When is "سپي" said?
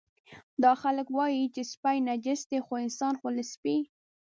1.71-1.97, 3.53-3.77